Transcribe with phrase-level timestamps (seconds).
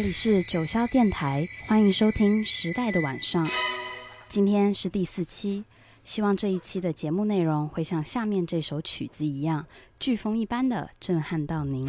[0.00, 3.44] 这里是九霄电台，欢迎收听《时代的晚上》。
[4.30, 5.62] 今天是第四期，
[6.04, 9.66] 希望这一期的节目内容会像下面这首曲子一样，
[10.00, 11.86] 飓风一般的震撼到您。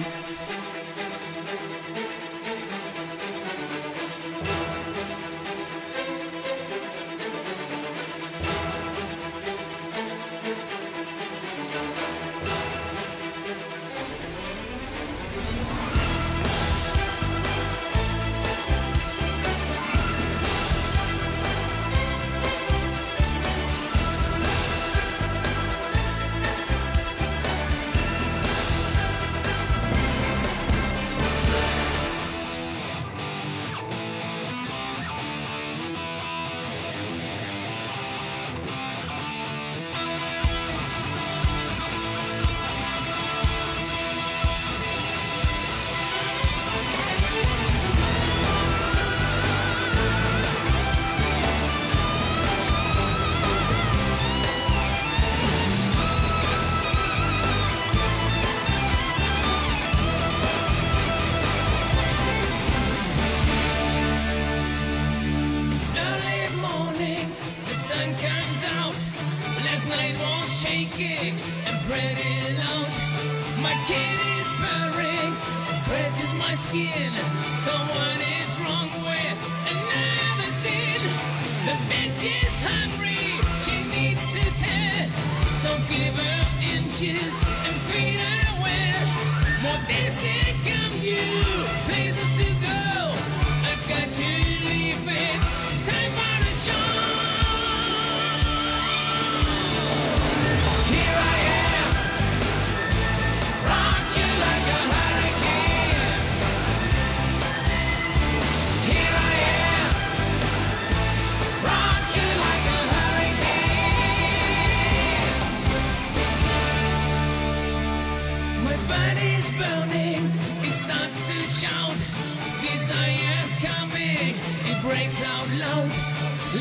[125.19, 125.91] It out loud.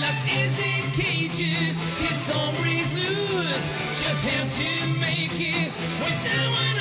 [0.01, 3.65] Lost is in cages, its storm breaks loose.
[4.01, 5.71] Just have to make it
[6.03, 6.80] with someone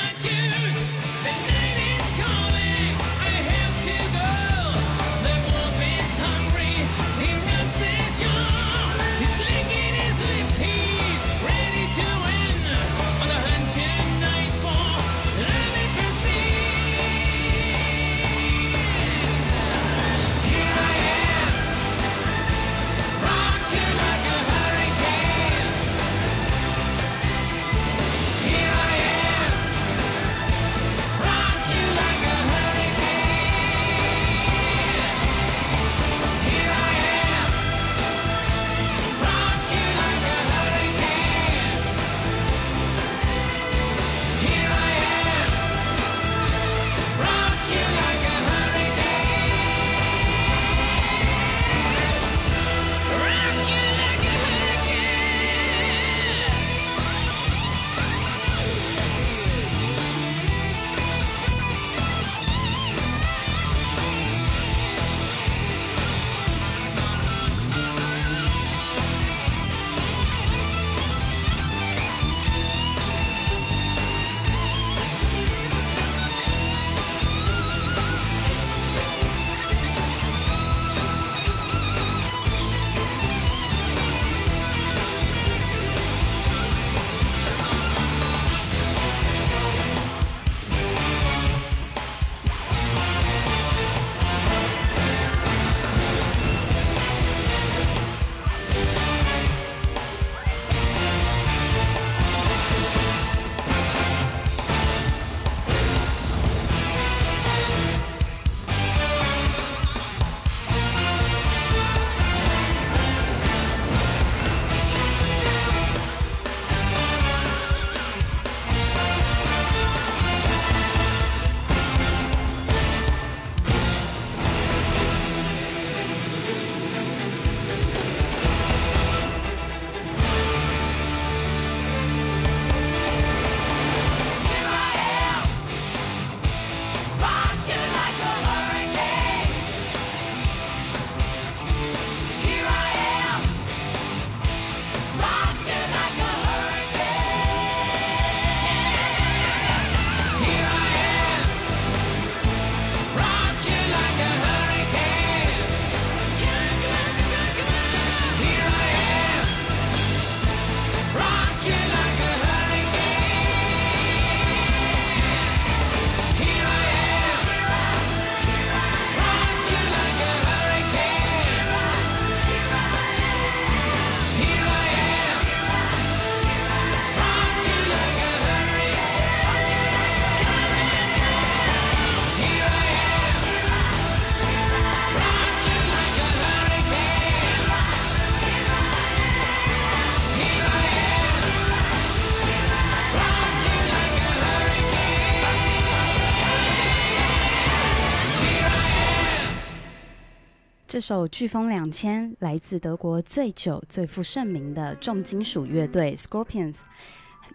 [201.00, 206.80] 这首《飓风两千》来自德国最久、最负盛名的重金属乐队 Scorpions，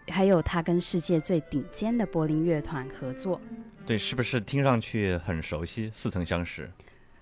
[0.08, 3.40] 还有他跟世界最顶尖的柏林乐团合作。
[3.86, 5.88] 对，是不是听上去很熟悉？
[5.94, 6.68] 似曾相识。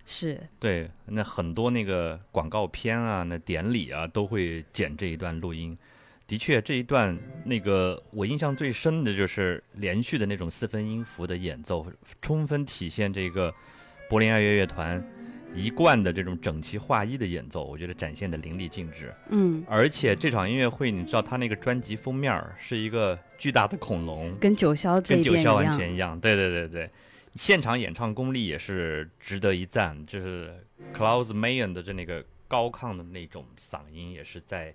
[0.07, 5.77] 是，对，那很多那个广告片啊，那典礼啊，都会剪这一段录音。
[6.27, 11.87] 的确，这一段那个我印象最深的就是连续的那种四分音符的演奏，
[12.23, 13.53] 充分体现这个
[14.09, 15.07] 柏林爱乐乐团
[15.55, 19.15] 一贯的这种整齐划一的演奏，我觉得展现的淋漓尽致。
[19.29, 25.71] 嗯，而且这场音乐会，你知道他那个专辑封面儿是一个巨大的恐龙，跟九霄这跟九霄完。
[25.79, 26.19] 全一样。
[26.19, 26.91] 对对对对，
[27.37, 30.05] 现场演唱功力也是值得一赞。
[30.07, 30.55] 就是
[30.93, 34.75] Klaus Mayen 的这那个高亢的那种嗓音，也是在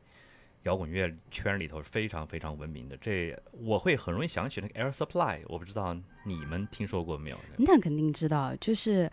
[0.63, 2.97] 摇滚乐圈里头非常非常闻名的。
[2.97, 7.37] 这我会很容易想起那个 Air Supply，我不知道你们听说过没有？
[7.57, 9.09] 那肯定知道，就是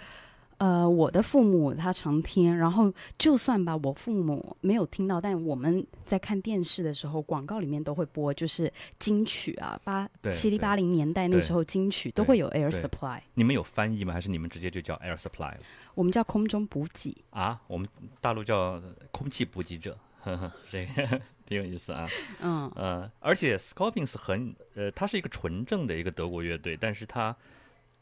[0.58, 14.14] 呃，我的父母他常听，然后就算吧，我父母没有听到，但我们在看电视的时候，广告里面都会播，就是金曲啊，八七零八零年代那时候金曲都会有 Air Supply，你们有翻译吗？
[14.14, 15.58] 还是你们直接就叫 Air Supply 了
[15.94, 17.14] 我们叫空中补给。
[17.30, 17.60] 啊？
[17.66, 17.86] 我们
[18.20, 22.08] 大陆叫空气补给者，呵呵，这个挺有意思啊。
[22.40, 27.36] 嗯，呃，而且 Scorpions 很呃，它是一个纯正的一个德国乐队，但是它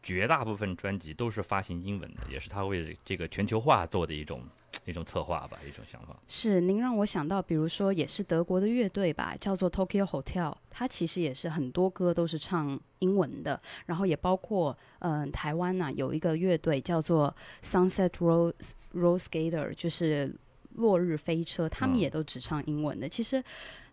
[0.05, 4.43] 绝大部分专辑都是发行英文的，也是他为这个全球化做的一种
[4.85, 6.15] 一种策划吧，一种想法。
[6.29, 20.35] 是您让我想到，比如说也是德国的乐队吧，叫做 Tokyo Hotel，它其实也是很多歌都是唱英文的，然后也包括嗯、呃台湾呢、有一个乐队叫做 Sunset Rose Rose Skater，就是
[20.75, 23.09] 落日飞车，他们嗯也都只唱英文的。
[23.09, 23.43] 其实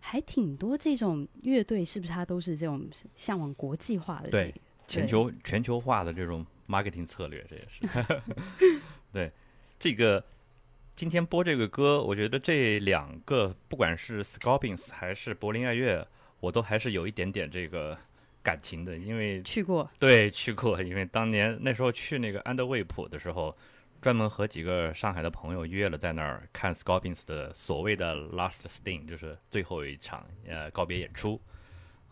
[0.01, 2.85] 还挺多这种乐队，是不是他都是这种
[3.15, 4.59] 向往国际化的这对个？
[4.91, 8.21] 全球全球化的这种 marketing 策略，这也是。
[9.13, 9.31] 对，
[9.79, 10.23] 这个
[10.95, 16.07] 今天播这个歌，我觉得这两个不管是 Scorpions 还是柏林爱乐，
[16.39, 17.97] 我都还是有一点点这个
[18.43, 23.55] 感情的，因为去过，对，去过，因为当年那时候去那个安德卫普的时候，
[24.01, 31.39] 专门和几个上海的朋友约了在那儿看 Scorpions 的所谓的 Last Sting，就是最后一场呃告别演出，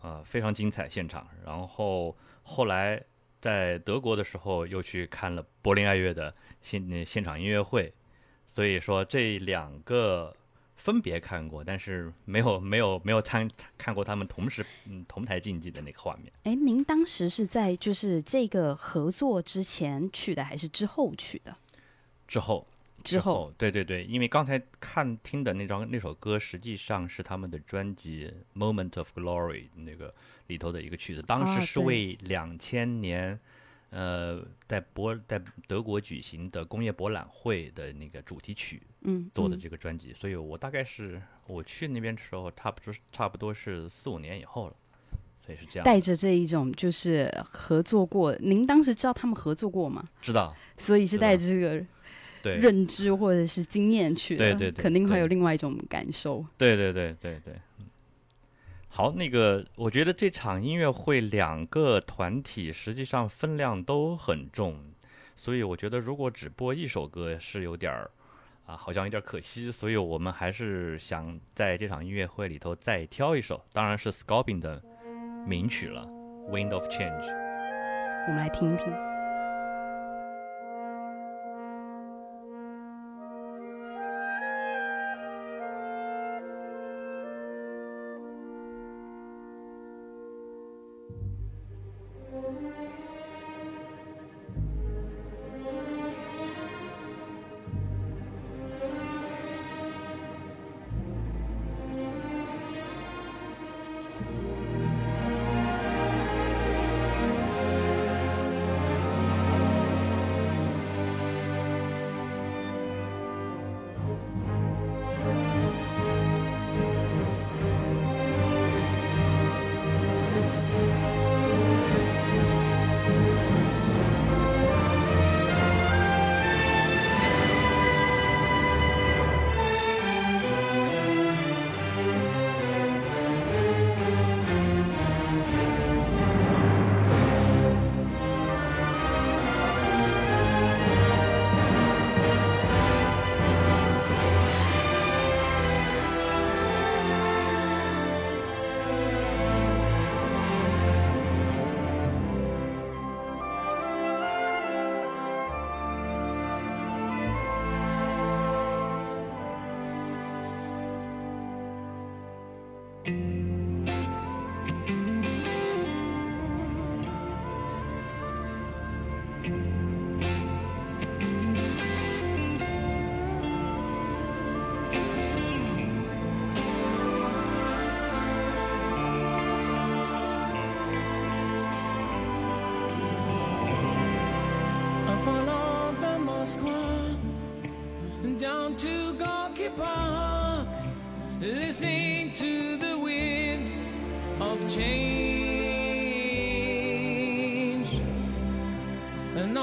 [0.00, 1.26] 啊、非常精彩现场。
[1.44, 2.16] 然后
[2.50, 3.02] 后来
[3.40, 7.92] 在德国的时候又去看了柏林爱乐的现现场音乐会，
[8.46, 10.34] 所以说这两个。
[10.80, 16.32] 分别看过，但是没有没有没有参看过他们同时嗯同台竞技的那个画面。
[16.44, 21.54] 哎，您当时是在就是这个合作之前去的，还是之后去的？
[22.26, 22.66] 之后，
[23.02, 30.12] 之后，对对对，因为刚才看听的那张那首歌，实际上是他们的专辑《Moment of Glory》那个
[30.48, 31.84] 里头的一个曲子，当啊时是对。
[31.84, 33.38] 为两千年，
[33.90, 39.60] 呃，在博在德国举行的工业博览会的那个主题曲嗯，做的嗯。
[39.60, 44.76] 这个专辑，所以我大概是我去那边的时候，差不多差不多是四五年以后了，
[45.38, 45.84] 所以是这样。
[45.84, 50.08] 带着这一种就是合作过，您当时知道他们合作过吗？
[50.20, 51.86] 知道，所以是带着这个对，
[52.42, 56.44] 认知或者是经验去的，对对对肯定会有另外一种感受。
[56.56, 57.86] 对对对对对，嗯
[58.88, 64.82] 好，那个我觉得这场音乐会两个团体实际上分量都很重，
[65.36, 68.10] 所以我觉得如果只播一首歌是有点儿
[68.66, 74.82] 啊，好像有点可惜，所以我们还是想在这场音乐会里头再挑一首，当然是 Scorpion 的
[75.46, 76.06] 名曲了，
[76.50, 77.22] 《Wind of Change》。
[78.26, 79.09] 我们来听一听。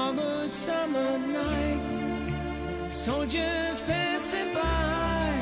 [0.08, 2.90] all the summer night.
[2.90, 5.34] Soldiers passing by,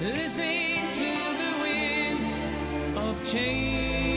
[0.00, 1.10] listening to
[1.42, 4.09] the wind of change.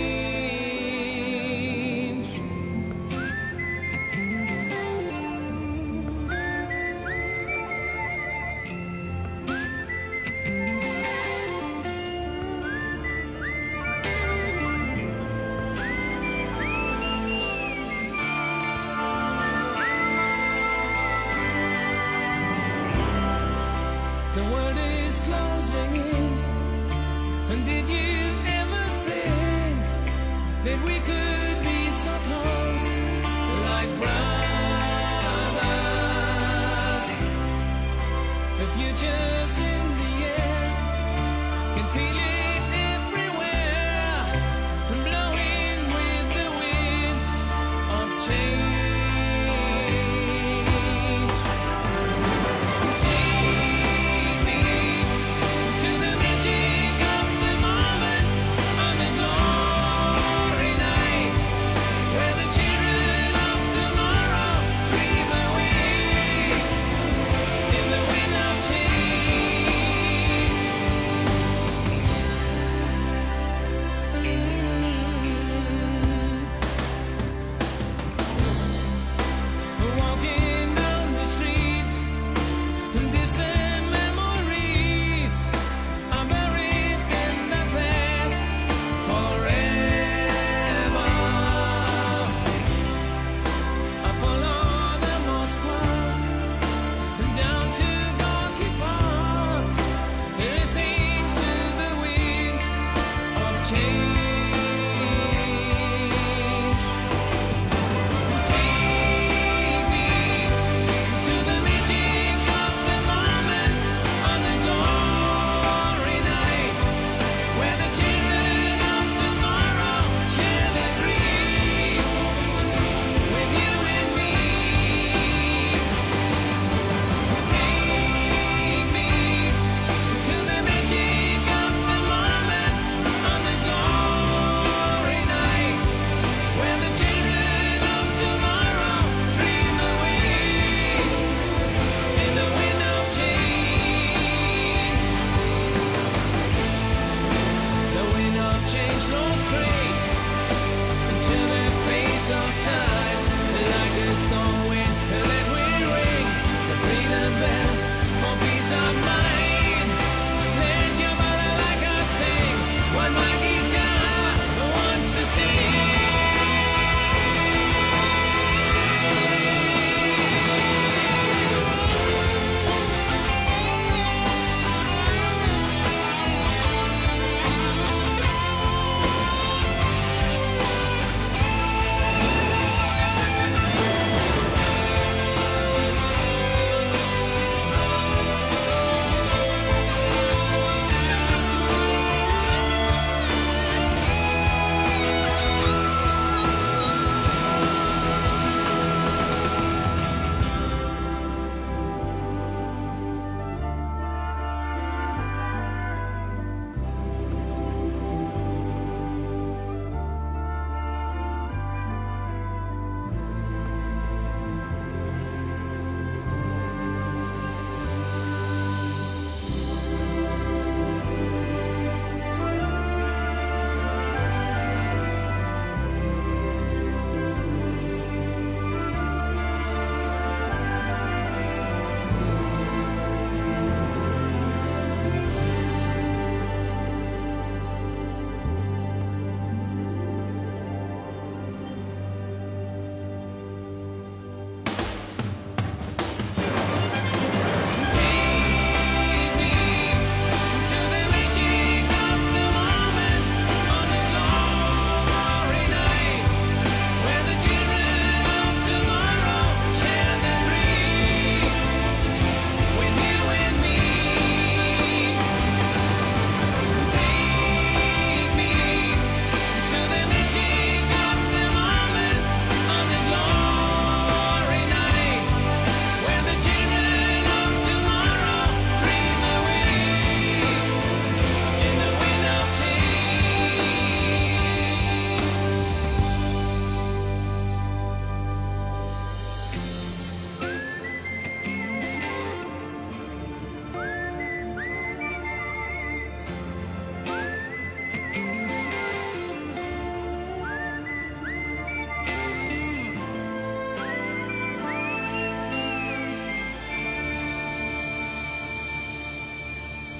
[25.23, 26.31] closing in.
[27.49, 28.12] And did you?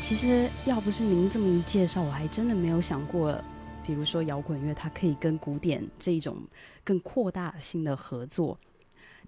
[0.04, 3.42] 其实要不是您这么一介绍，我还真的没有想过，
[3.86, 6.46] 比如说摇滚乐它可以跟古典这一种
[6.84, 8.60] 更扩大性的合作。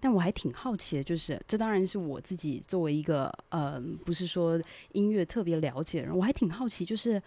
[0.01, 4.61] 但我还挺好奇的，就是这当然是我自己作为一个呃，不是说
[4.91, 7.23] 音乐特别了解的人，我还挺好奇，就是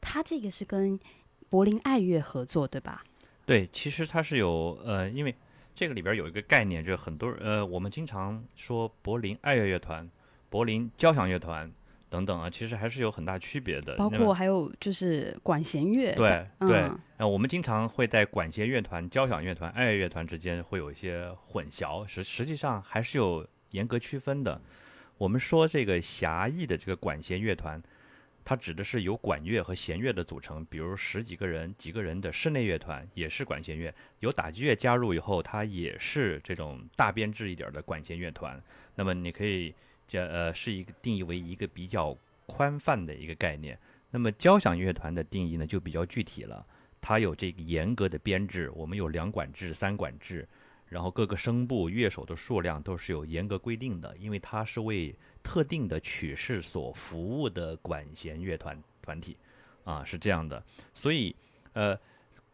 [0.00, 0.96] 他这个是跟
[1.50, 3.02] 柏林爱乐合作，对吧？
[3.44, 5.34] 对，其实它是有呃，因为
[5.74, 10.08] 这个里边有一个概念，就是很多人呃，我们经常说柏林爱乐乐团、
[10.48, 11.68] 柏林交响乐团
[12.12, 13.96] 等等啊，其实还是有很大区别的。
[13.96, 24.60] 包括还有就是管弦乐，对嗯对，呃，我们经常会在管弦乐团、交响乐团、爱乐乐团之间会有一些混淆，实实际上还是有严格区分的。
[25.16, 27.82] 我们说这个狭义的这个管弦乐团，
[28.44, 38.62] 它指的是由管乐和弦乐的组成，比如十几个人、几个人的室内乐团也是管弦乐，有打击乐加入以后，它也是这种大编制一点的管弦乐团。
[38.96, 39.74] 那么你可以
[40.12, 43.78] 这呃是一个定义为一个比较宽泛的一个概念。
[44.10, 46.66] 那么交响乐团的定义呢就比较具体了，
[47.00, 50.46] 它有这个严格的编制，我们有两管制、三管制，
[50.86, 59.38] 然后各个声部、乐手的数量都是有严格规定的，因为它是为特定的曲式所服务的管弦乐团团体，
[59.84, 60.62] 啊，是这样的。
[60.92, 61.34] 所以，
[61.72, 61.98] 呃，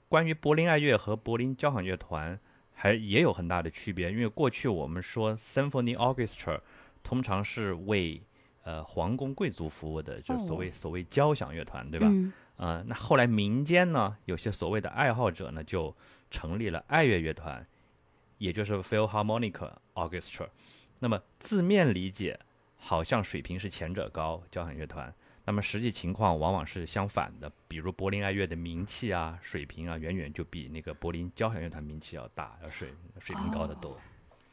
[0.08, 2.38] 关于柏林爱乐和柏林交响乐团
[2.72, 6.60] 还也有很大的区别，因为过去我们说 symphony orchestra
[7.08, 8.22] 通常是为
[8.64, 12.06] 呃皇宫贵族服务的，就所谓、所谓交响乐团，对吧？
[12.10, 15.96] 嗯呃，那后来民间呢，有些所谓的爱好者呢，就
[16.30, 17.66] 成立了爱乐乐团，
[18.36, 20.48] 也就是 Philharmonic Orchestra。
[20.98, 22.38] 那么字面理解，
[22.76, 25.10] 好像水平是前者高，交响乐团。
[25.46, 33.98] 那么实际情况往往是相反的，比如柏林爱乐的名气啊、水平啊，远远就比那个柏林交响乐团名气要大，要水水平高得多。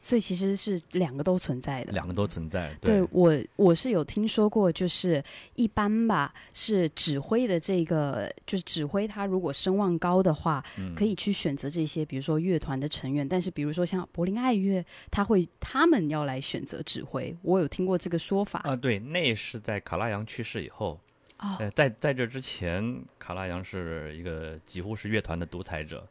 [0.00, 1.92] 所以其实是两个都存在的。
[1.92, 2.72] 两个都存在。
[2.80, 5.22] 对我，我是有听说过，就是
[5.54, 13.28] 一般吧，是指挥的这个，就是指挥他如果声望高的话，嗯可以去选择这些，比如说乐团的成员。
[13.28, 18.60] 但是比如说像柏林爱乐，他会他们要来选择指挥，我有听过这个说法。
[18.60, 21.00] 啊，对，那是在卡拉扬去世以后。
[21.38, 26.08] 哦呃，在在这之前，卡拉扬是一个几乎是乐团的独裁者，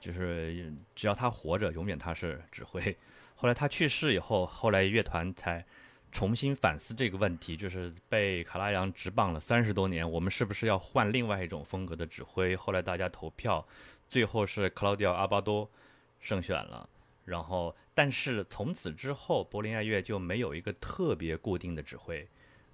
[0.00, 2.96] 就是只要他活着，永远他是指挥。
[3.36, 5.64] 后来他去世以后，后来乐团才
[6.10, 12.56] 重新反思这个问题，就是被卡拉扬执棒了三十多年，我们是不是要换另外一种风格的指挥？
[12.56, 13.64] 后来大家投票，
[14.08, 15.70] 最后是克劳迪奥阿巴多
[16.18, 16.88] 胜选了。
[17.26, 22.26] 然后，但是从此之后，柏林爱乐就没有一个特别固定的指挥，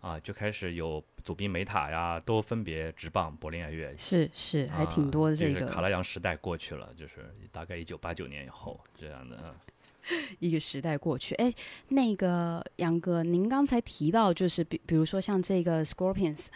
[0.03, 3.97] 啊，就开始有祖宾梅塔呀，都分别执棒柏林爱乐。
[3.97, 9.55] 是是，还挺多的啊这个就是卡拉扬时代过去了，就是大概一九八九年以后这样的。
[10.11, 11.35] 嗯 一个时代过去。
[11.37, 11.53] 哎，
[11.89, 16.47] 那个杨哥，您刚才提到就是比比如说像这个 Scorpions。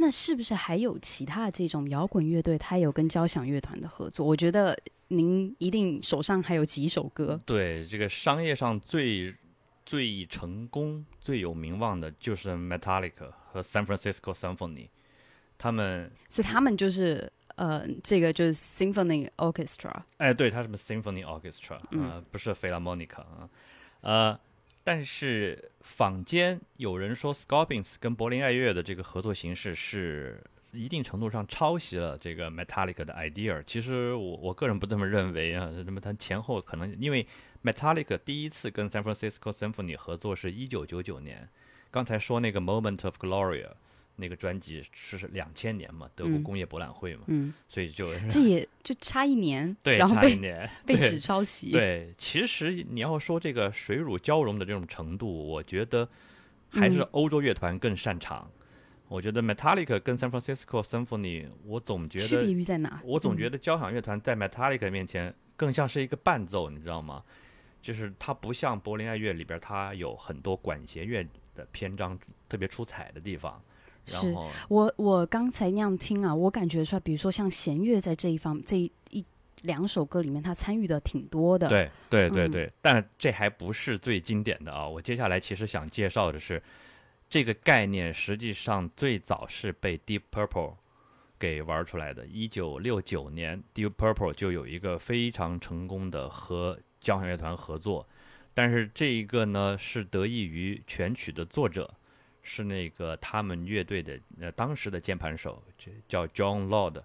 [0.00, 4.24] 那是不是还有其他的这种摇滚乐队，它有跟交响乐团的合作？
[4.24, 7.36] 我觉得您一定手上还有几首歌。
[7.44, 9.34] 对，这个商业上最
[9.84, 14.88] 最成功、最有名望的就是 Metallica 和 San Francisco Symphony，
[15.58, 19.92] 他们所以他们就是呃，这个就是 Symphony Orchestra。
[20.18, 23.50] 哎，对，它是 Symphony Orchestra 啊、嗯不是 Philharmonic 啊，
[24.02, 24.40] 呃，
[24.84, 30.40] 但是坊间有人说 Scorpions 跟柏林爱乐的这个合作形式是
[30.70, 33.60] 一定程度上抄袭了这个 Metallica 的 idea。
[33.64, 37.26] 其实我我个人不这么认为啊，那么它前后可能因为
[37.64, 41.48] Metallica 第一次跟 San Francisco Symphony 合作是一九九九年，
[41.90, 43.72] 刚才说那个 Moment of Gloria
[44.20, 56.08] 那个专辑是两千年嘛，德国嗯工业博览会嘛，嗯，所以就这也就差一年， 对然后被差一年 被指抄袭。，对，其实你要说这个水乳交融的这种程度，我觉得
[56.68, 58.50] 还是嗯欧洲乐团更擅长。
[59.06, 63.00] 我觉得 Metallica 跟 San Francisco Symphony，我总觉得区别在哪？
[63.04, 67.24] 我总觉得得交响乐团在 Metallica 面前更像是一个伴奏，你知道吗？
[67.80, 73.62] 就是它不像柏林爱乐里边，它有很多管弦乐的篇章特别出彩的地方。
[74.10, 79.24] 然是后，我我刚才那样听啊，我感觉出来，比如说像弦乐在这一方这一一
[79.62, 84.86] 两首歌里面，他参与的挺多的。，对对对嗯对，但这还不是最经典的啊！
[84.86, 86.62] 我接下来其实想介绍的是，
[87.28, 90.74] 这个概念实际上最早是被 Deep Purple
[91.38, 92.24] 给玩出来的。
[92.26, 98.06] 一九六九年，Deep Purple 就有一个非常成功的和交响乐团合作，
[98.54, 101.92] 但是这一个呢是得益于全曲的作者
[102.48, 105.62] 是那个他们乐队的呃当时的键盘手，
[106.08, 107.02] 叫 John Lord，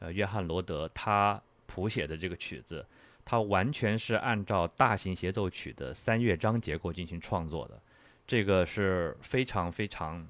[0.00, 2.84] 呃约翰罗德，他谱写的这个曲子。
[3.24, 7.80] 它完全是按照大型协奏曲的三乐章结构进行创作的，
[8.26, 10.26] 这个是非常非常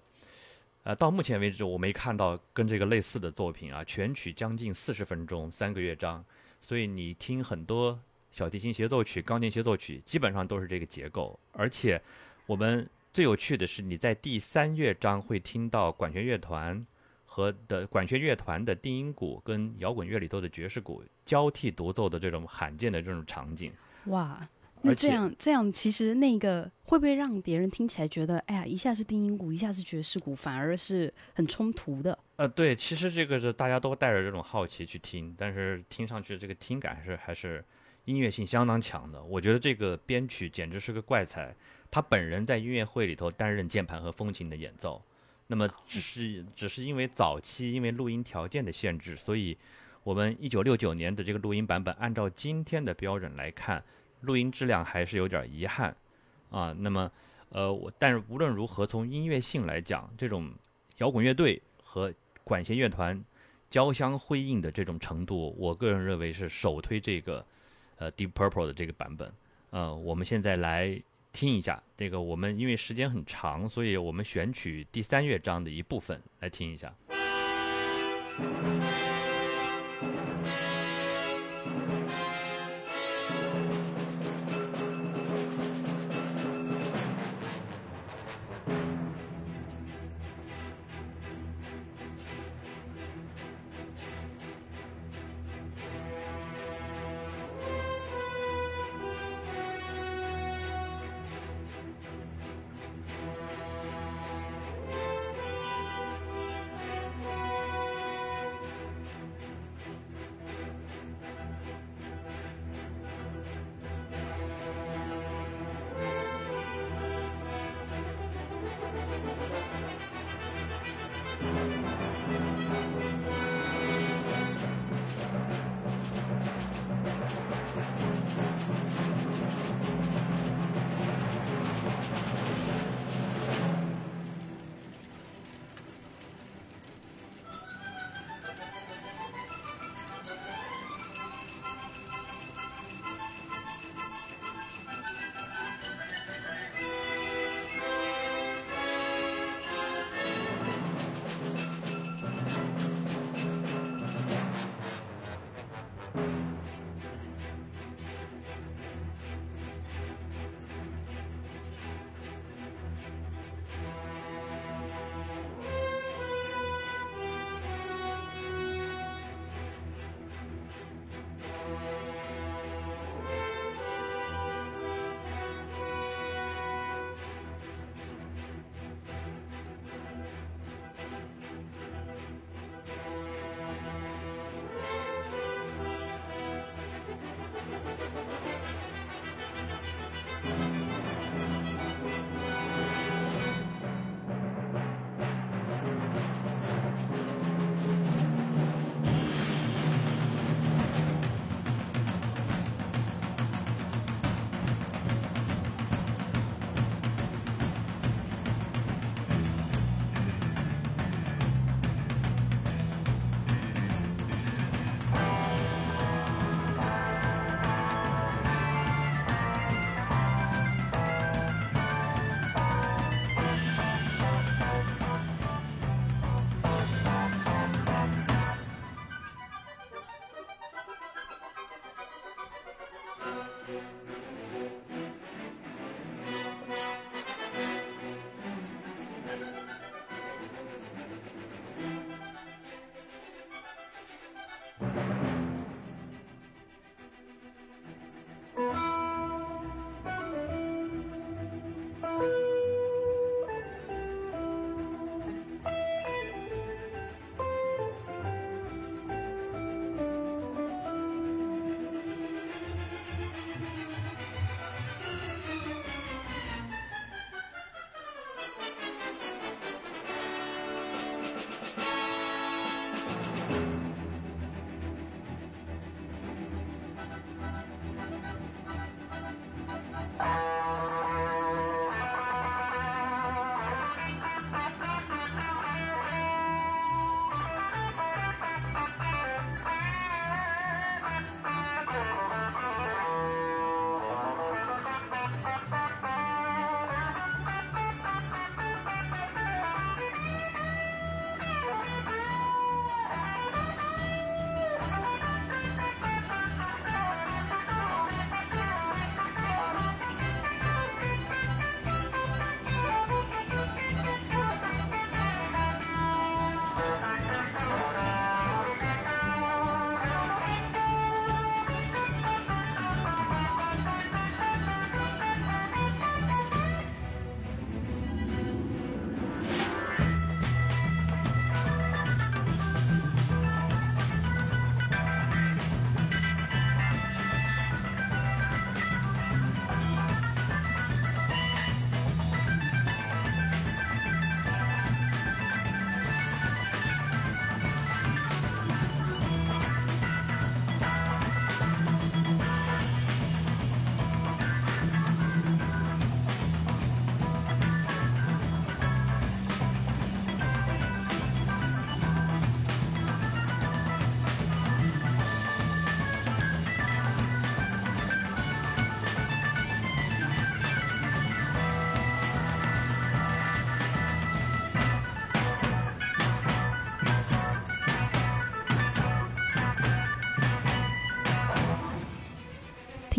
[0.83, 6.23] 呃，到目前为止我没看到跟这个类似的作品啊，全曲将近四十分钟，三个乐章，
[6.61, 7.99] 所以你听很多
[8.31, 11.41] 小提琴协奏曲、钢琴协奏曲，基本上都是这个结构。
[11.53, 11.99] 而且
[12.45, 16.85] 我们最有趣的是，你在第三乐章会听到管弦乐团
[17.27, 23.70] 和的管弦乐团的定音鼓跟摇滚乐里头的爵士鼓交替独奏的这种罕见的这种场景。
[24.07, 24.48] 哇，
[24.81, 32.18] 那这样这样，其实那个会不会让别人听起来觉得，哎呀，一下是定音鼓，一下是爵士鼓，反而是很冲突的？
[32.37, 37.62] 呃，对，其实这个是大家都带着这种好奇去听，但是听上去这个听感还是还是
[38.07, 39.22] 音乐性相当强的。
[39.22, 41.55] 我觉得这个编曲简直是个怪才，
[41.92, 45.00] 他本人在音乐会里头担任键盘和风琴的演奏。
[45.46, 49.57] 那么只是只是因为早期因为录音条件的限制，所以
[50.02, 53.85] 我们一九六九年的这个录音版本，按照今天的标准来看，
[54.22, 55.94] 录音质量还是有点遗憾
[56.48, 56.74] 啊。
[56.78, 57.12] 那么
[57.50, 60.50] 呃，我但是无论如何，从音乐性来讲，这种
[60.98, 62.11] 摇滚乐队和
[62.42, 63.22] 管弦乐团
[63.68, 67.44] 交相辉映的这种程度，我个人认为是首推这个
[67.96, 69.31] 呃 Deep Purple 的这个版本。
[69.68, 70.98] 呃，我们现在来
[71.33, 76.95] 听一下这个我们因为时间很长所以我们选取第三乐章的一部分来听一下。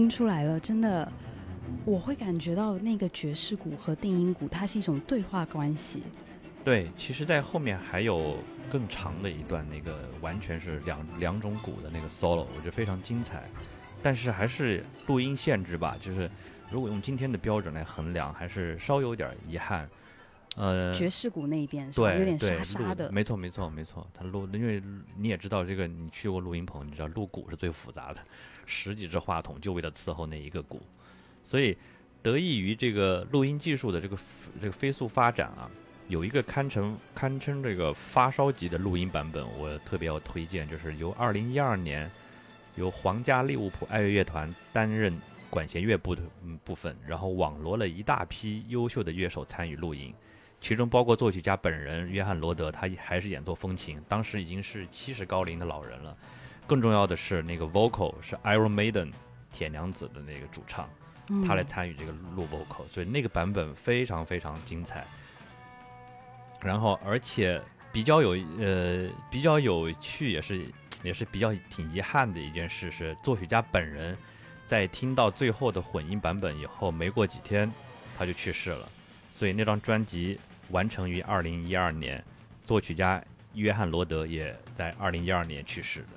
[0.03, 1.09] 听出来了，真的，
[1.85, 6.03] 我会感觉到那个爵士鼓和定音鼓，它是一种对话关系。
[6.61, 8.35] 对，其实，在后面还有
[8.69, 13.43] 更长的一段，那个完全是两两种鼓的那个 solo，我觉得非常精彩。
[14.01, 16.29] 但是还是录音限制吧，就是
[16.69, 19.89] 如果用今天的标准来衡量，还是稍有点遗憾。
[20.57, 22.01] 呃，爵士鼓那一边是？
[22.01, 23.09] 对，有点沙沙的。
[23.09, 24.05] 没错，没错，没错。
[24.13, 24.83] 他录，因为
[25.17, 28.19] 你也知道，这个你去过录音棚，你知道录鼓是最复杂的，
[28.65, 30.81] 十几只话筒就为了伺候那一个鼓，
[31.43, 31.77] 所以
[32.21, 34.17] 得益于这个录音技术的这个
[34.61, 35.69] 这个飞速发展啊，
[36.07, 42.09] 有一个堪称堪称这个发烧级的录音版本，我特别要推荐，就是由二零一二年
[42.75, 46.21] 由皇家利物浦爱乐乐团担任管弦乐部的
[46.63, 50.13] 部分，然后网罗了一大批优秀的乐手参与录音。
[50.61, 56.17] 其中包括作曲家本人约翰罗德，他还是演奏风琴，当时已经是七十高龄的老人了。
[56.65, 59.11] 更重要的是，那个 vocal 是 Iron Maiden
[59.51, 60.89] 铁娘子的那个主唱，
[61.29, 65.05] 嗯他来参与这个录 vocal，所以那个版本非常非常精彩。
[66.61, 70.65] 然后，而且比较有呃比较有趣，也是
[71.03, 74.17] 也是比较挺遗憾的一件事是，作曲家本人
[74.65, 77.71] 在听到最后的混音版本以后，没过几天
[78.17, 78.87] 他就去世了。
[79.29, 82.23] 所以那张专辑完成于二零一二年，
[82.65, 83.21] 作曲家
[83.53, 86.07] 约翰罗德也在二零一二年去世的。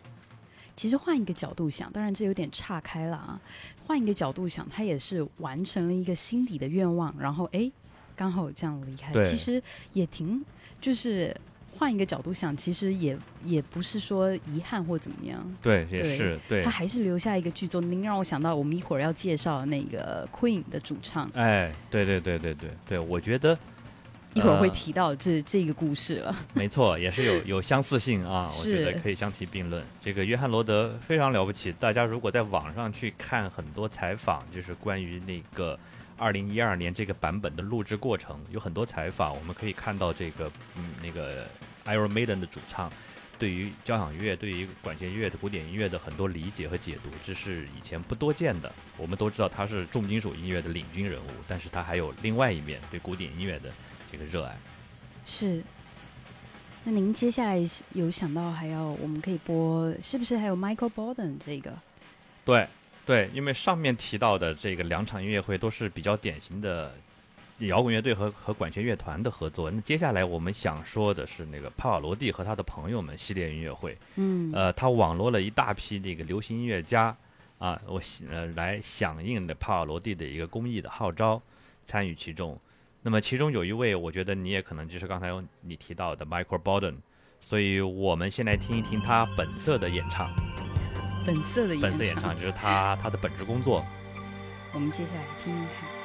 [0.77, 3.41] 其实换一个角度想，当然这有点岔开了啊。
[3.87, 7.71] 换一个角度想，他也是完成了一个心底的愿望，然后哎，
[8.15, 9.13] 刚好这样离开。
[9.25, 9.63] 其实
[9.93, 10.45] 也挺，
[10.81, 11.35] 就是
[11.71, 15.57] 换一个角度想，其实也也不是说遗憾或怎么样。
[15.63, 16.71] 对，也是对他。
[16.71, 17.81] 还是留下一个剧作。
[17.81, 23.57] 您让我想到我们一会儿要介绍的那个 Queen 的主唱，哎，对对对对对对，我觉得
[24.37, 26.37] 一会儿会呃提到这这个故事了。
[26.53, 29.83] 没错，也是有有相似性啊，我觉得可以相提并论。
[30.01, 35.79] 这个约翰罗德非常了不起，大家如果在网上去看很多采访，就是关于那个
[36.19, 41.47] 二零一二年这个版本的录制过程，有很多采访，我们可以看到这个嗯那个
[41.87, 42.93] Iron Maiden 的主唱。
[43.39, 48.73] 对于交响乐、对于管弦乐的古典音乐的很多理解和解读，这是以前不多见的。
[48.97, 53.71] 我们都知道他是重金属音乐的领军人物，但是他还有另外一面对古典音乐的
[54.11, 54.57] 这个热爱。
[55.25, 55.63] 是。
[56.89, 57.61] 那您接下来
[57.95, 61.77] 有想到还要我们可以播，是不是还有 Michael Bolden 这个？
[62.45, 62.69] 对
[63.05, 66.95] 对，因为上面提到的这个两场音乐会都是比较典型的
[67.59, 69.69] 摇滚乐队和和管弦乐团的合作。
[69.69, 73.99] 那接下来我们想说的是那个帕瓦罗蒂和他的朋友们系列音乐会。
[74.15, 77.17] 嗯，呃，他网罗了一大批这个流行音乐家
[77.59, 81.43] 啊，我呃来响应的帕瓦罗蒂的一个公益的号召，
[81.85, 82.57] 参与其中。
[83.07, 86.97] 那么其中有一位，我觉得你也可能就是刚才有你提到的 Michael Bolden，
[87.39, 90.29] 所以我们先来听一听他本色的演唱。
[91.25, 93.87] 本色的演唱本色演唱就是他他的本职工作。
[94.75, 95.96] 我们接下来听听看。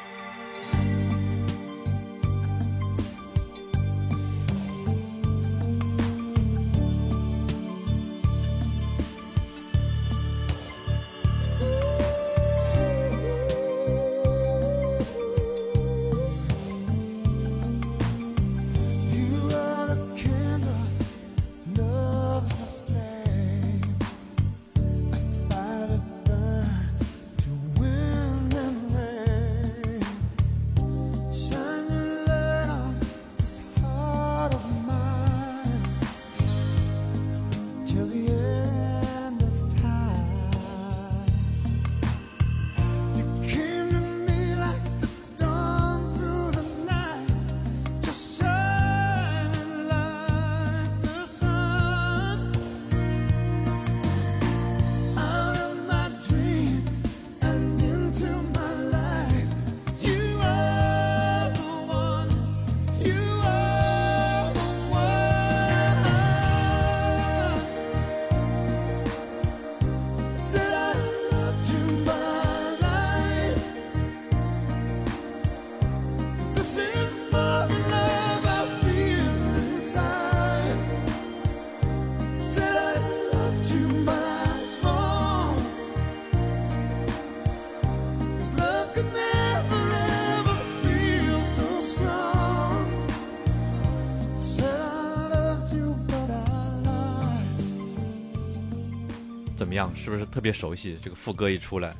[99.71, 99.89] 么样？
[99.95, 100.97] 是不是特别熟悉？
[101.01, 101.95] 这个副歌一出来，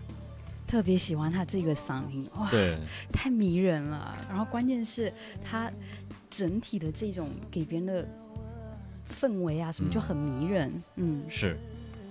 [0.67, 2.77] 特别喜欢他这个嗓音，哇，对
[3.13, 4.13] 太迷人了。
[4.27, 5.71] 然后关键是他
[6.29, 8.05] 整体的这种给别人的
[9.07, 10.69] 氛围啊，什么嗯就很迷人。
[10.97, 11.57] 嗯，是。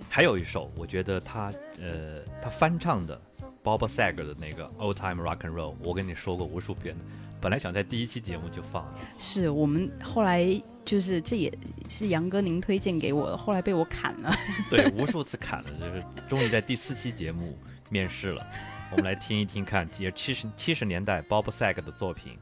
[0.09, 3.21] 还有一首，我觉得他呃他翻唱的
[3.63, 7.03] Bob Sag 的那个 Old Time Rock and Roll，我跟你说过无数遍的，
[7.41, 10.47] 本来想在第一期节目就放了，是我们后来
[10.85, 11.51] 就是这也
[11.89, 14.31] 是杨哥您推荐给我的，后来被我砍了。
[14.69, 17.57] 对，无数次砍了，就是终于在第四期节目
[17.89, 18.45] 面试了。
[18.91, 22.37] 我们来听一听看，也七十七十年代 Bob Sag 的作品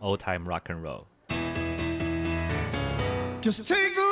[0.00, 1.04] ，Old Time Rock and Roll。
[3.42, 4.11] Just take those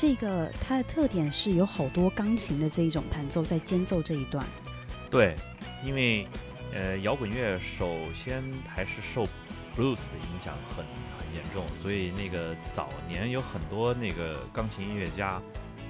[0.00, 4.42] 这个它的特点是有好多钢琴的这一种弹奏在间奏这一段。
[5.10, 5.34] 对，
[5.84, 6.26] 因为
[6.72, 9.24] 呃，摇滚乐首先还是受
[9.76, 10.82] blues 的影响很
[11.18, 15.38] 很严重，所以那个早年有很多那个钢琴音乐家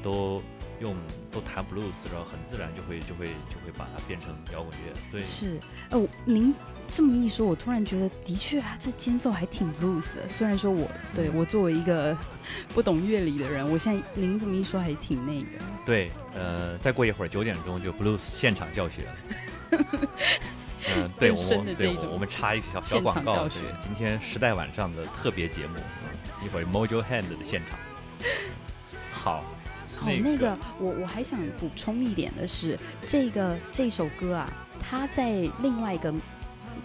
[0.03, 0.43] 都
[0.81, 0.97] 用
[1.31, 5.61] 都弹 blues，然后很自然就会就会就会把它变成摇滚乐，所以是，
[5.91, 6.55] 哦，您
[6.89, 10.29] 这么一说，我突然觉得的确啊，这间奏还挺 blues 的。
[10.29, 12.17] 虽然说我对我作为一个
[12.75, 15.65] 不懂乐理的人，我现在您这么一说还挺那个。
[15.85, 19.03] 对，呃，再过一会儿九点钟就 blues 现场教学。
[20.97, 27.79] 嗯、对，我们对我们插一个小广告，教学对，今天时代晚上的特别节目，嗯，一会儿 Mojo Hand 的现场。
[29.13, 29.45] 好，
[30.03, 36.13] 哦，那个我我还想补充一点的是，这个这首歌啊，它在另外一个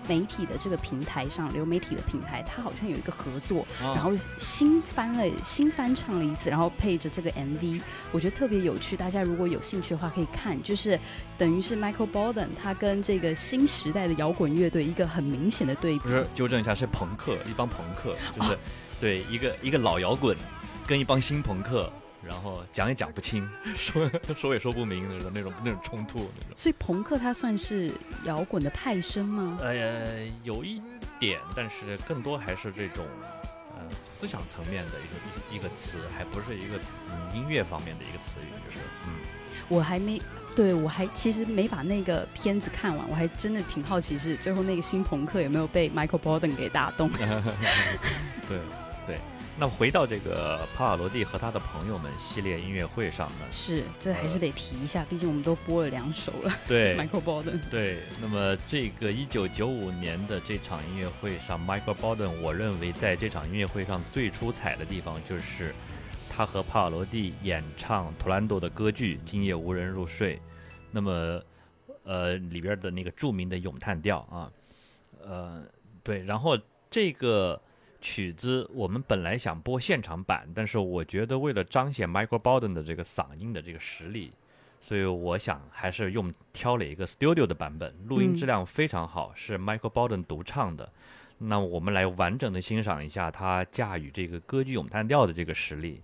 [0.07, 8.95] 媒体的这个平台上，流媒体的平台，它好像有一个合作，哦然后新翻了新翻唱了一次，然后配着这个 MV，我觉得特别有趣。
[8.95, 10.99] 大家如果有兴趣的话，可以看，就是
[11.37, 16.09] 等于是 Michael Bolden 他跟这个新时代的摇滚乐队一个很明显的对比不。
[16.09, 18.57] 是纠正一下，是朋克，一帮朋克，就是、
[18.99, 20.37] 对一个一个老摇滚
[20.85, 21.91] 跟一帮新朋克，
[22.27, 26.53] 然后讲也讲不清， 说说也说不明那种那种那种冲突那种。
[26.55, 27.91] 所以朋克它算是
[28.23, 29.57] 摇滚的派生吗？
[29.61, 30.81] 呃，有一
[31.19, 33.05] 点，但是更多还是这种
[33.77, 39.13] 呃思想层面的一个一一个词，还不是一个嗯音乐方面的一个词语，就是嗯。
[39.67, 40.21] 我还没，
[40.55, 47.09] 对我还其实没把那个片子看完，我还真的挺好奇是最后那个新朋克有没有被 Michael Bolden 给打动。
[47.09, 47.27] 对
[48.49, 48.59] 对。
[49.57, 56.53] 那回到这个帕瓦罗蒂和他的朋友们系列音乐会上呢，是，这还是得提一下，毕竟我们都播了两首了。
[56.67, 65.73] 对 Michael Bolden，对，那么这个一九九五年的这场音乐会上，Michael Bolden，我认为在这场音乐会上最出彩的地方就是
[66.29, 70.35] 他和帕瓦罗蒂演唱图兰朵的歌剧《今夜无人入睡》，
[70.91, 71.41] 那么
[72.03, 74.51] 呃里边的那个著名的咏叹调啊，
[75.23, 75.63] 呃
[76.03, 77.61] 对，然后这个。
[78.05, 84.31] 曲子我们本来想播现场版，但是我觉得为了彰显 Michael Bolden 的这个嗓音的这个实力，
[84.79, 90.87] 所以我想还是用挑了一个 studio 的版本，录音质量非常好，是 Michael Bolden 独唱的。
[91.39, 96.03] 那我们来完整的欣赏一下他驾驭这个歌剧咏叹调的这个实力。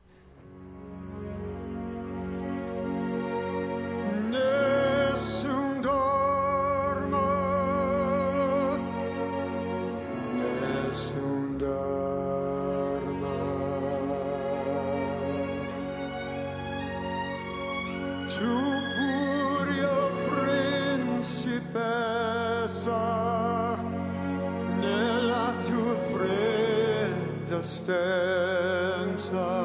[27.62, 29.61] Stanza,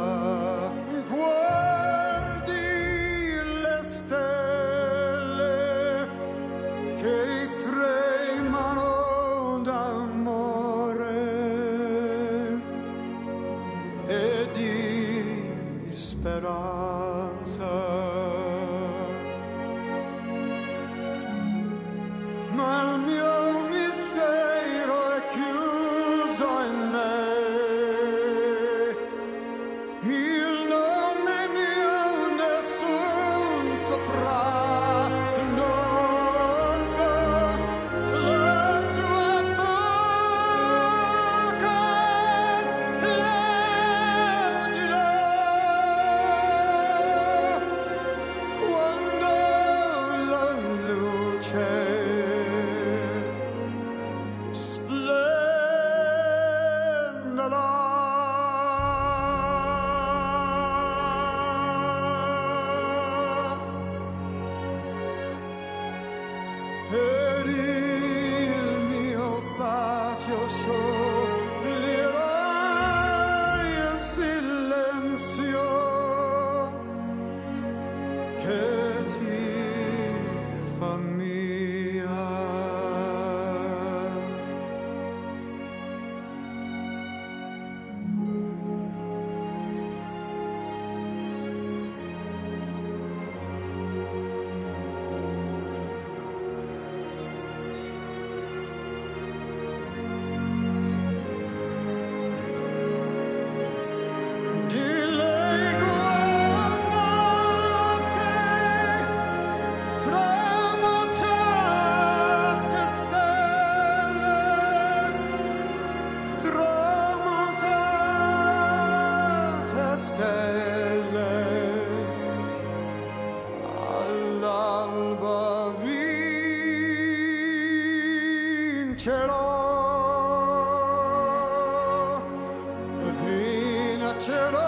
[134.29, 134.66] Imagine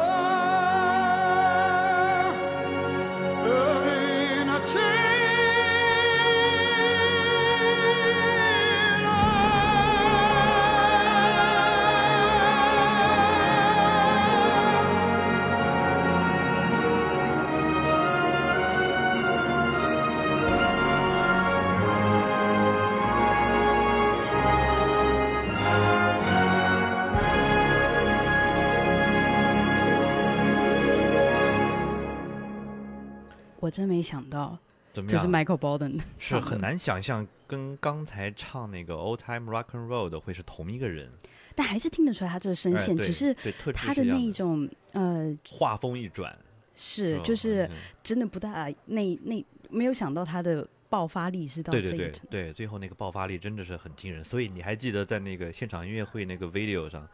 [33.68, 34.58] 我真没想到
[34.94, 41.10] 怎么样？Michael Bolton 是 唱的很难想象跟刚才唱那个 Old Time Rock and Roll 的会是同一个人，
[41.54, 43.34] 但还是听得出来他这个声线，哎只是
[43.74, 46.34] 他的那一种呃画风一转，
[46.74, 52.28] 是嗯就是嗯真的不大那那没有想到他的爆发力是到对对对这个程度。
[52.30, 54.24] 对，最后那个爆发力真的是很惊人。
[54.24, 57.06] 所以你还记得在那个现场音乐会那个 video 上，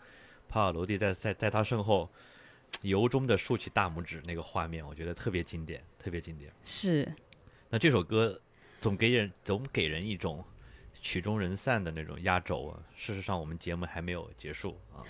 [0.48, 2.08] 帕瓦罗蒂在在在他身后
[2.82, 6.52] 由衷的竖起大拇指那个画面，我觉得特别经典，特别经典。
[6.62, 7.10] 是
[7.70, 8.40] 那这首歌
[8.80, 10.44] 总给人总给人一种
[11.00, 12.78] 曲终人散的那种压轴啊。
[12.94, 15.02] 事实上，我们节目还没有结束啊。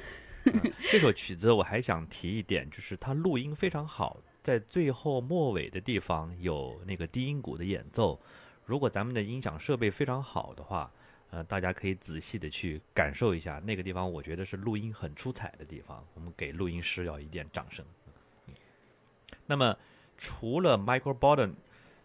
[0.46, 8.20] 嗯 这首曲子我还想提一点，就是它录音非常好，在最后末尾的地方有那个低音鼓的演奏。
[8.66, 10.92] 如果咱们的音响设备非常好的话，
[11.34, 16.06] 呃，大家可以仔细的去感受一下那个地方，我觉得是录音很出彩的地方。
[16.14, 17.84] 我们给录音师要一点掌声。
[19.44, 19.76] 那么
[20.16, 21.54] 除了 Michael Bolton，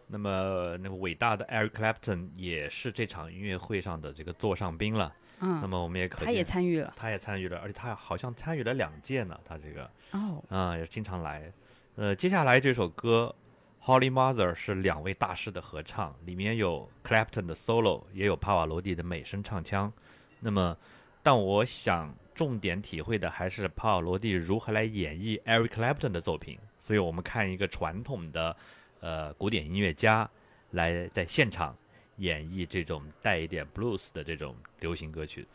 [0.08, 5.14] 那么那个伟大的 Eric Clapton 也是这场音乐会上的这个座上宾了。
[5.42, 9.40] 嗯那嗯，么我们也可他也参与了他也参与了，而且他好像参与了两届呢。
[9.46, 11.54] 他这个哦，啊、也经常来。
[11.96, 13.34] 呃，接下来这首歌
[13.84, 19.92] 《Holy Mother》是两位大师的合唱，里面有 Clapton 的 solo，也有帕瓦罗蒂的美声唱腔。
[20.40, 20.78] 那么，
[21.24, 26.60] 但我想重点体会的还是帕瓦罗蒂如何来演绎 Eric Clapton 的作品。
[26.80, 28.56] 所以我们看一个传统的
[29.00, 30.30] 呃古典音乐家
[30.72, 31.76] 来在现场
[32.18, 35.48] 演绎这种带一点 blues 的这种流行歌曲。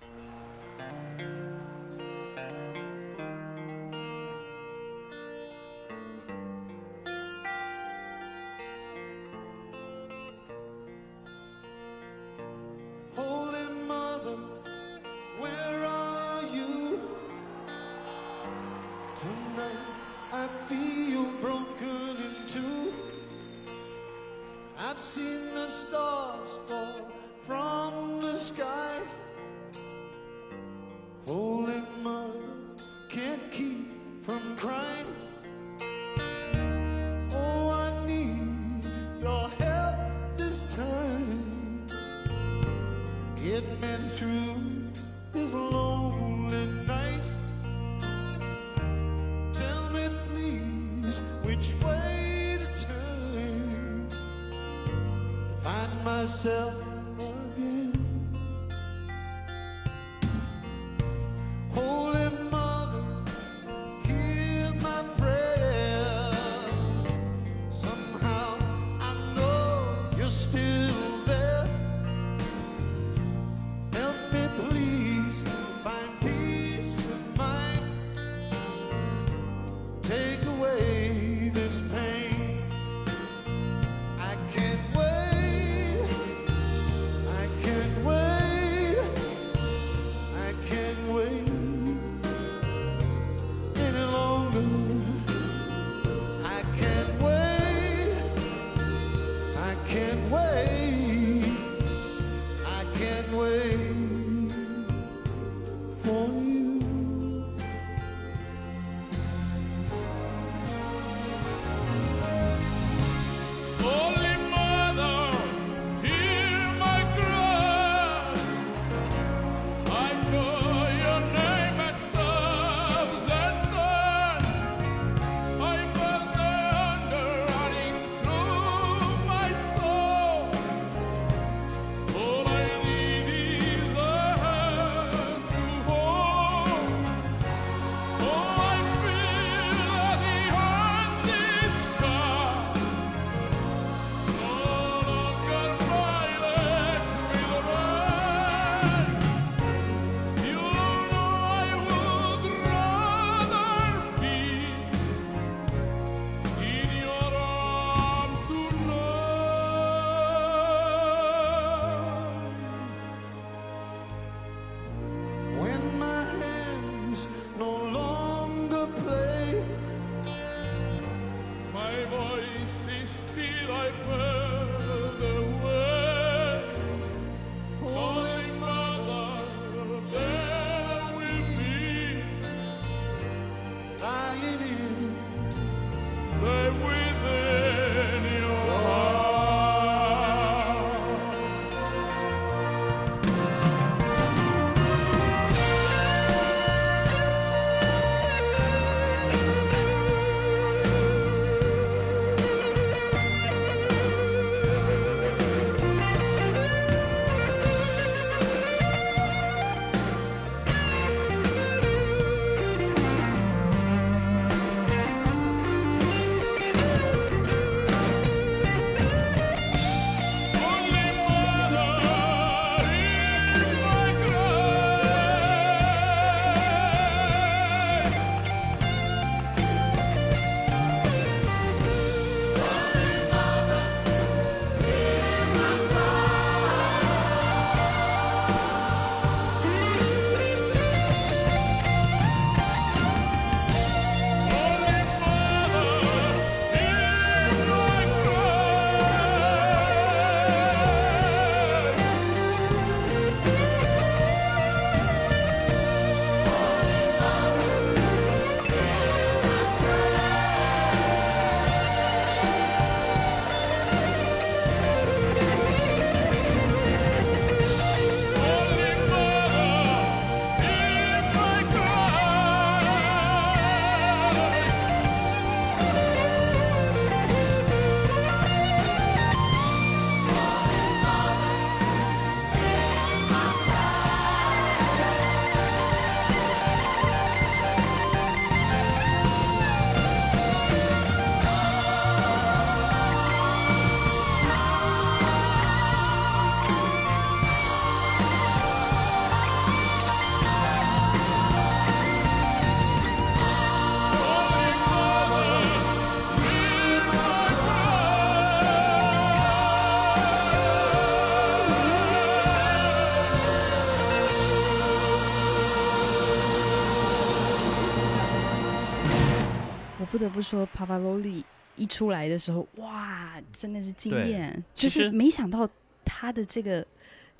[320.14, 321.44] 不得不说，帕帕罗利
[321.74, 325.68] 一出来的时候，哇，真的是惊艳，就是没想到
[326.04, 326.86] 他的这个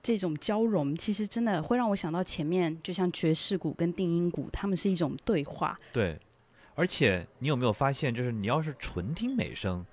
[0.03, 6.19] 这种交融，其实真的会让我想到前面，就像爵士鼓跟定音鼓，他们是一种对话，对，
[6.75, 9.87] 而且你有没有发现，就是你要是纯听美声，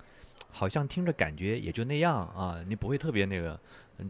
[0.50, 3.60] 好像听着感觉也就那样啊，你不会特别那个。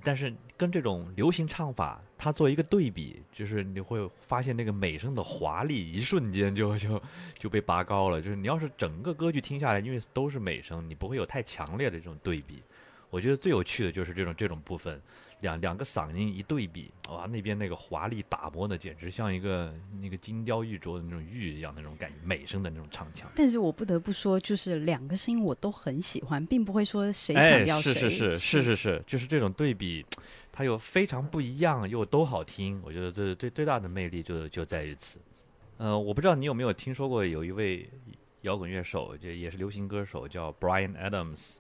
[0.03, 7.03] 但是跟这种流行唱法，它做一个对比，就是你会发现那个美声的华丽，一瞬间就就
[7.39, 8.21] 就被拔高了。
[8.21, 12.63] 就是你要是整个歌剧听下来，因为都是美声，你不会有太强烈的这种对比。
[13.11, 14.99] 我觉得最有趣的就是这种这种部分，
[15.43, 23.31] 两两个嗓音一对比，哇，那边那个华丽打磨的简直像一个那个金雕玉琢的那种玉一样那种感觉，美声的那种唱腔。
[23.37, 30.05] 但是我不得不说，就是两个声音我都很喜欢，并不会说谁哎强，调谁，是是是是是是，就是这种对比，
[30.51, 32.81] 它又非常不一样，又都好听。
[32.85, 35.19] 我觉得这最最大的魅力就就在于此。
[35.79, 37.91] 呃，我不知道你有没有听说过有一位
[38.43, 41.57] 摇滚乐手，就也是流行歌手，叫 Brian Adams，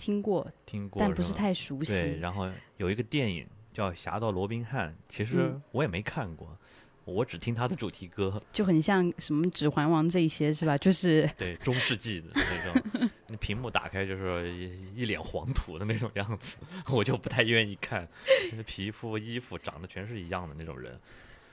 [0.00, 1.84] 听过，听过但不是太熟对，
[2.14, 2.18] 悉。
[2.20, 5.62] 然后有一个电影叫《侠盗罗宾汉》，其实嗯。
[5.72, 6.56] 我也没看过，
[7.04, 10.76] 我只听他的主题歌，就很像什么《指环王》这一些是吧？
[10.78, 16.58] 就是 对，中世纪的那种，那屏幕打开就是一一脸黄土的那种样子，
[16.92, 18.08] 我就不太愿意看，
[18.50, 20.98] 就是皮肤、衣服长得全是一样的那种人，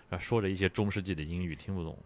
[0.10, 1.98] 啊，说着一些中世纪的英语听不懂，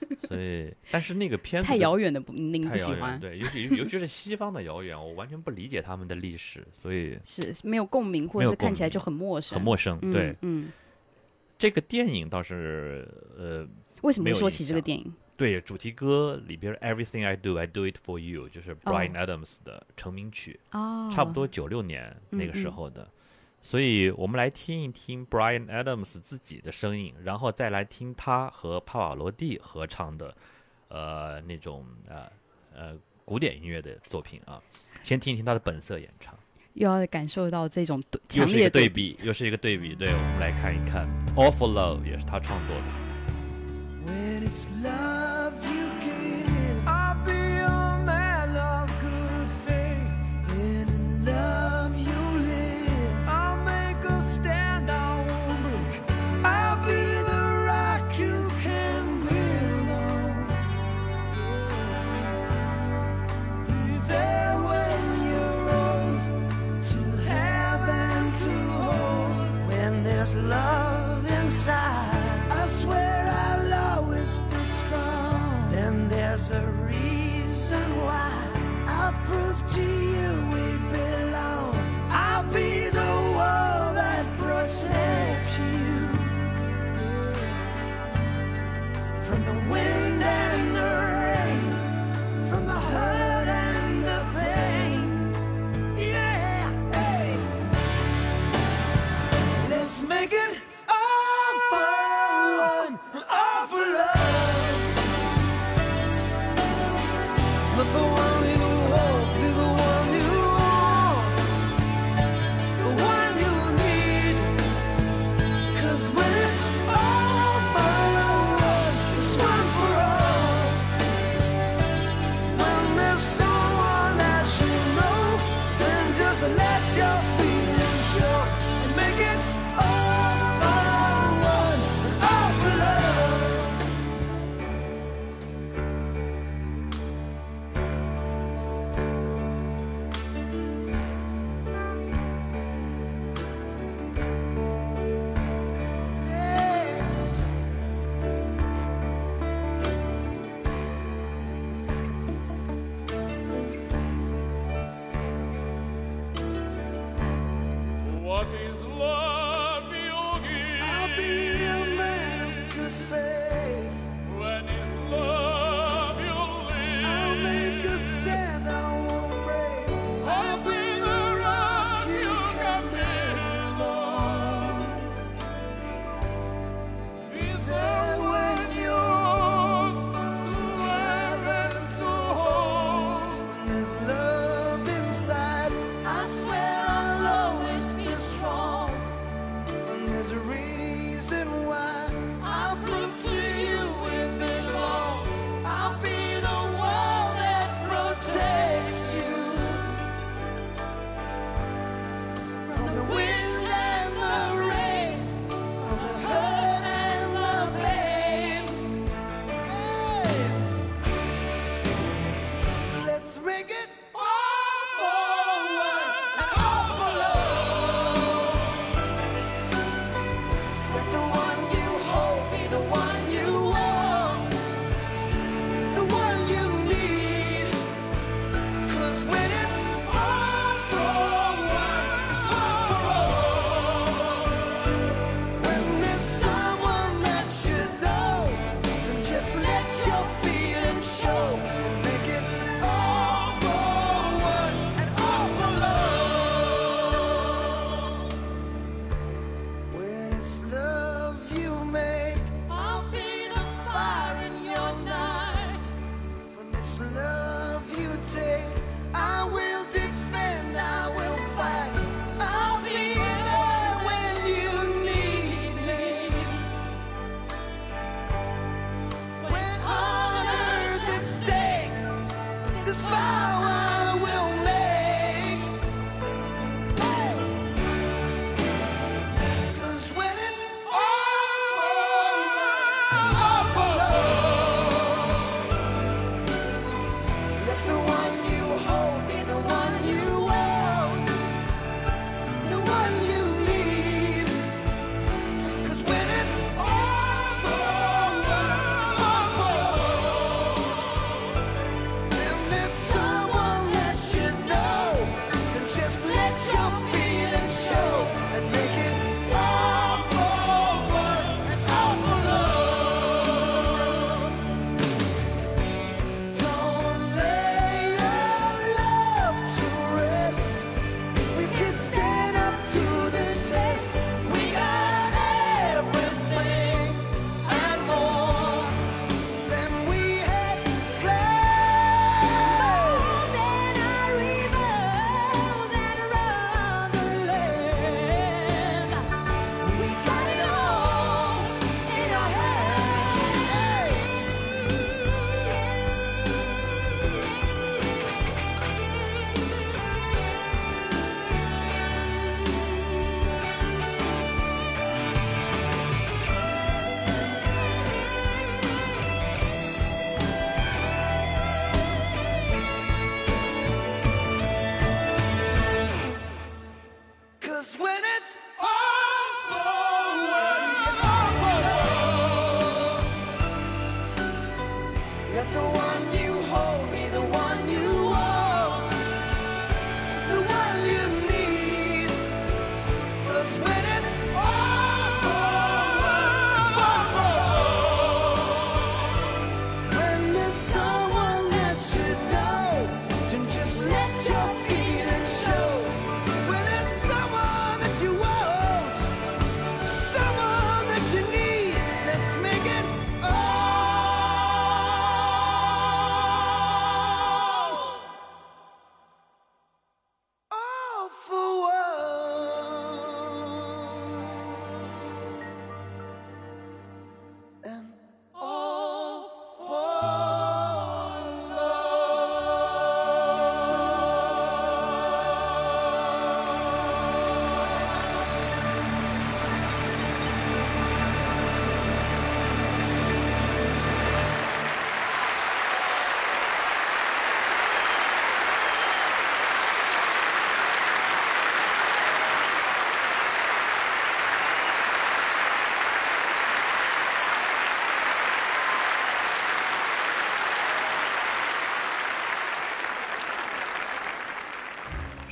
[0.28, 9.56] 所以，但是那个片子太遥远的不，您太遥远，不喜欢，对，尤其尤其是西方的遥远，我完全不理解他们的历史，所以是没有共鸣，或者是看起来就很陌生。
[9.56, 9.98] 很陌生。
[10.02, 10.70] 嗯对，嗯，
[11.58, 13.66] 这个电影倒是呃。
[14.02, 15.12] 为什么说起这个电影？
[15.38, 23.10] 对，主题歌里边 “Everything I Do, I Do It For You” 就是哦 Brian Adams 的成名曲，哦，差不多九六年那个时嗯嗯候的。
[23.60, 30.34] 所以我们来听一听 Brian Adams 自己的声音，然后再来听他和帕瓦罗蒂合唱的，
[30.88, 32.30] 呃，那种呃
[32.72, 34.62] 呃古典音乐的作品啊。
[35.02, 36.38] 先听一听他的本色演唱，
[36.74, 39.94] 又要感受到这种对又是一个强烈的对比，又是一个对比。
[39.94, 42.82] 对，我们来看一看《Awful Love》也是他创作的。
[44.06, 45.25] When it's love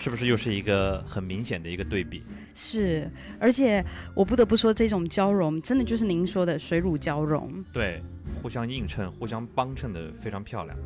[0.04, 2.22] 是不是又是一个很明显的一个对比？
[2.54, 3.82] 是，而且
[4.14, 7.50] 我不得不说，这种交融真的就是您说的水乳交融。
[7.72, 8.02] 对，
[8.42, 10.76] 互相映衬、互相帮衬的非常漂亮。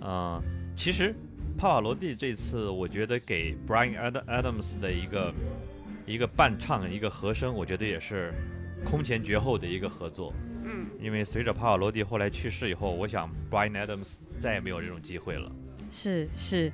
[0.00, 0.42] 呃，
[0.74, 1.14] 其实
[1.58, 5.34] 帕瓦罗蒂这次，我觉得给 Brian Ad Adams 的一个
[6.06, 8.32] 一个伴唱、一个和声，我觉得也是
[8.86, 10.32] 空前绝后的一个合作。
[10.64, 15.52] 嗯，因为随着帕瓦罗蒂后来去世以后，我想 Brian Adams 再也没有这种机会了。
[15.90, 16.72] 是是，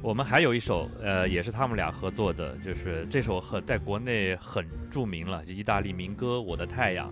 [0.00, 7.10] 我们还有一首，呃，也是他们俩合作的，就是这首很在国内很著名了，就意大利民歌《我的太阳》。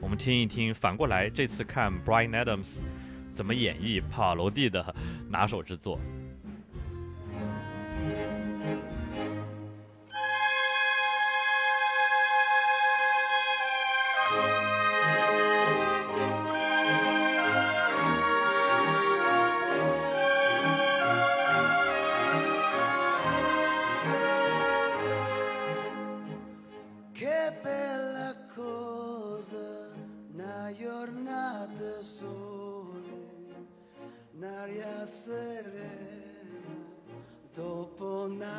[0.00, 0.74] 我们听一听。
[0.74, 2.80] 反过来，这次看 Brian Adams
[3.34, 4.94] 怎么演绎帕瓦罗蒂的
[5.30, 5.98] 拿手之作。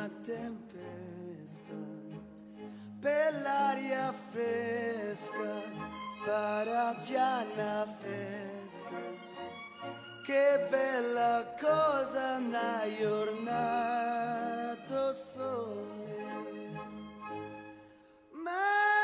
[0.06, 1.74] Una tempesta,
[3.00, 5.62] bell'aria fresca,
[6.24, 9.24] para già una festa.
[10.24, 13.92] Che bella cosa, una giornata
[15.12, 15.94] sole.
[18.32, 18.95] Mannato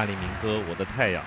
[0.00, 1.22] 意大利民歌《我的太阳》，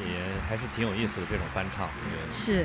[0.00, 0.16] 也
[0.48, 1.86] 还是挺有意思的这种翻唱，
[2.32, 2.64] 是，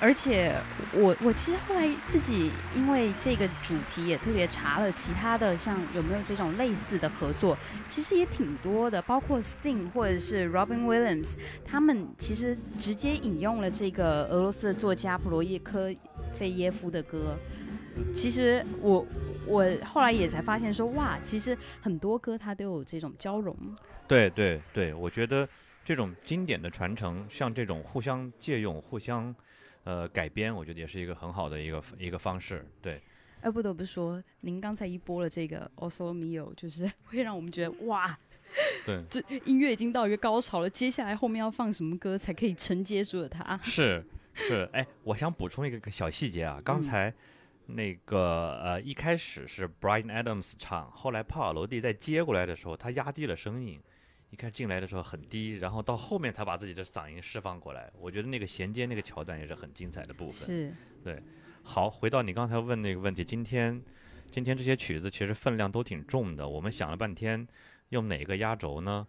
[0.00, 0.54] 而且
[0.92, 11.30] 我我其实后来自己因为这个主题也特别查了其他的，像有没有这种类似的合作，其实也挺多的，包括 Sting 或者是 Robin Williams，
[11.64, 15.92] 他们其实直接引用了这个俄罗斯的作家普罗叶科
[16.36, 17.36] 菲耶夫的歌。
[18.14, 19.04] 其实我
[19.44, 23.56] 我后来也才发现说，哇，其实很多歌它都有这种交融。
[24.08, 25.46] 对对对，我觉得
[25.84, 29.34] 这种经典的传承，像这种互相借用、互相
[29.84, 32.66] 呃改编，我觉得也是一个很好的一个一个方式。
[32.80, 33.00] 对，
[33.42, 38.16] 哎，不得不说，您刚才一播了这个《O Solo Mio》，就是 会让我们觉得哇，
[38.84, 43.56] 对，这音乐已经到一个高潮了，接下来后面要放什么歌才可以承接住它？
[43.62, 44.02] 是
[44.32, 47.12] 是，哎，我想补充一个小细节啊，刚才
[47.66, 53.78] 那个呃一开始是 Brian Adams 唱，后来帕瓦罗蒂在接过来的时候，他压低了声音。
[54.30, 57.90] 一开始进来的时候很低，然后到后面才把自己的嗓音释放过来。
[57.98, 60.74] 我觉得那个衔接那个桥段也是很精彩的部分。
[61.04, 61.22] 是，
[61.62, 63.82] 好，回到你刚才问那个问题，今天
[64.30, 67.46] 今天这些曲子其实分量都挺重的，我们想了半天
[67.88, 69.06] 用哪个压轴呢？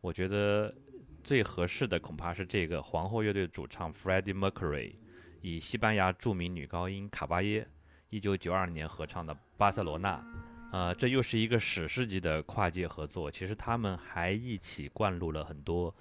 [0.00, 0.74] 我觉得
[1.22, 4.94] 最合适的恐怕是这个皇后乐队主唱 Freddie Mercury
[5.40, 7.66] 以西班牙著名女高音卡巴耶
[8.08, 10.16] 一九九二年合唱的《巴塞罗那》。
[10.76, 13.30] 呃，这又是一个史诗级的跨界合作。
[13.30, 15.94] 其实他们还一起灌录了很多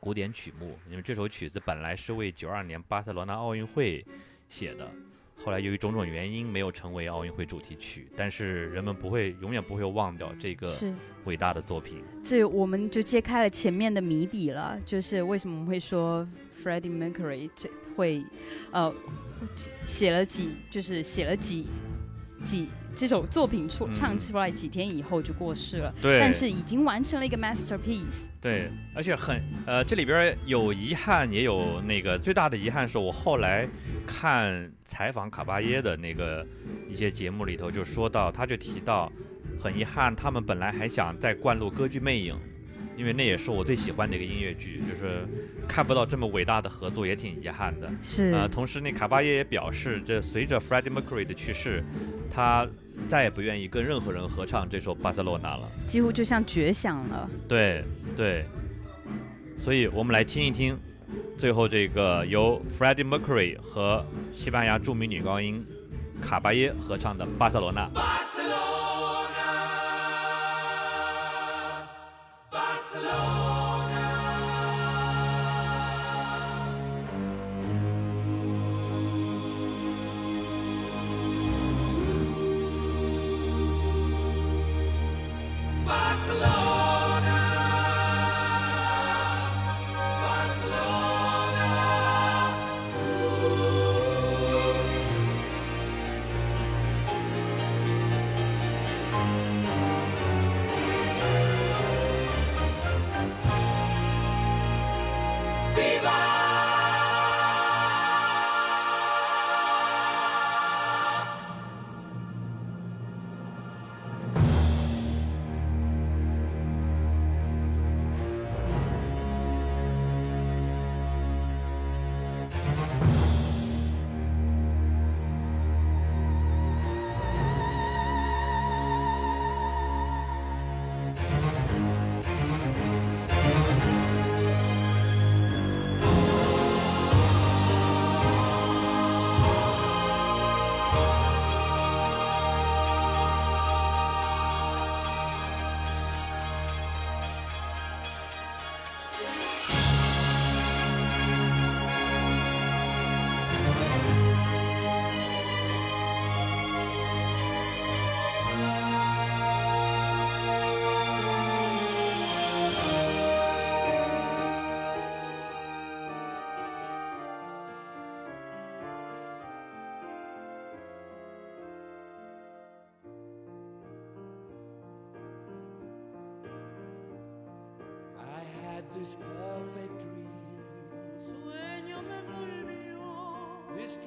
[0.00, 4.02] 古典曲目，因为这首曲子本来是为九二年巴塞罗那奥运会
[4.48, 4.90] 写的，
[5.36, 8.08] 后来由于种种原因没有成为奥运会主题曲。
[8.16, 10.74] 但是人们不会永远不会忘掉这个，
[11.24, 12.02] 伟大的作品。
[12.24, 16.26] 这我们就揭开了前面的谜底了，就是为什么我们会说
[16.64, 18.24] Freddie Mercury 这会
[18.70, 18.90] 呃
[19.84, 21.66] 写了几，就是写了几
[22.46, 28.26] 几这首作品出嗯唱出来几天以后就过世了，对但是已经完成了一个 masterpiece。
[28.40, 33.68] 对，而且很呃，这里边有遗憾，也有那个最大的遗憾是我后来
[34.06, 36.46] 看采访卡巴耶的那个
[36.88, 39.10] 一些节目里头，就说到，他就提到，
[39.60, 42.34] 很遗憾，他们本来还想再灌录《歌剧魅影》，
[42.96, 45.24] 因为那也是我最喜欢的一个音乐剧，就是
[45.68, 47.88] 看不到这么伟大的合作，也挺遗憾的。
[48.02, 51.84] 是，呃，同时那卡巴耶也表示，这随着 Freddie Mercury 的去世，
[52.28, 52.66] 他
[53.08, 55.68] 再也不愿意跟任何人合唱这首《巴塞罗那》了。
[55.86, 57.28] 几乎就像绝响了。
[57.48, 57.84] 对
[58.16, 58.44] 对，
[59.58, 60.78] 所以我们来听一听，
[61.36, 65.64] 最后这个由 Freddie Mercury 和西班牙著名女高音
[66.20, 67.88] 卡巴耶合唱的《巴塞罗那》。
[85.92, 86.81] Barcelona,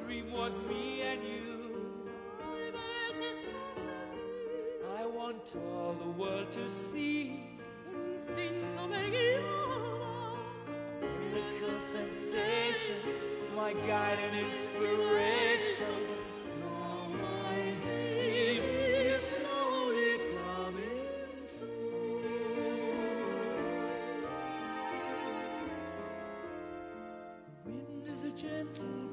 [0.05, 1.91] dream was me and you.
[4.97, 7.41] I want all the world to see.
[11.01, 13.01] Miracle sensation,
[13.55, 15.97] my guide and inspiration.
[16.61, 22.21] Now my dream is slowly coming true.
[27.63, 29.04] The wind is a gentle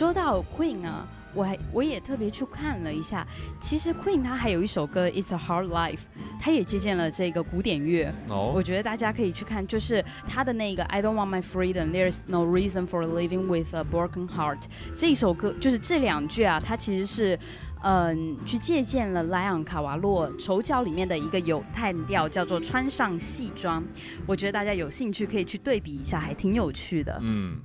[0.00, 3.26] 说到 Queen 啊，我还我也特别去看了一下，
[3.60, 5.96] 其实 Queen 它还有一首歌《It's a Hard Life》，
[6.40, 8.10] 它也借鉴了这个古典乐。
[8.26, 14.62] 我哦，觉得大家可以去看，就是他的那个 I don't want my freedom, there's no reason for living with a broken heart
[14.94, 17.38] 这一首歌，就是这两句啊，它其实是。
[17.82, 23.82] 嗯，去借鉴了莱昂卡瓦洛《丑角》里面的一个咏叹调，叫做“穿上戏装”。
[24.28, 27.18] 我觉得大家有兴趣可以去对比一下，还挺有趣的。
[27.22, 27.58] 嗯，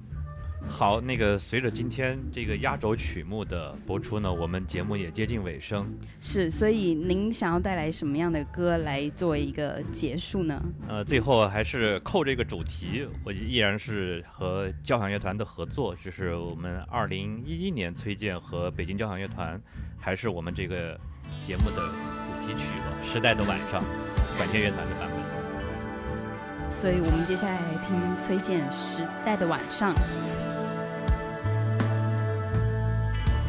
[0.68, 5.88] 好，那个随着今天这个压轴曲目的播出呢，我们节目也接近尾声。
[6.20, 10.62] 是，所以您想要带来什么样的歌来作为一个结束呢？
[10.90, 19.60] 呃，最后还是扣这个主题，我依然是和交响乐团的合作，就是我们二零一一年崔健和北京交响乐团，
[19.98, 21.00] 还是我们这个
[21.42, 21.78] 节目的
[22.26, 23.82] 主题曲了，《时代的晚上》，
[24.38, 25.16] 管弦乐团的版本。
[26.76, 29.94] 所以我们接下来来听崔健《时代的晚上》。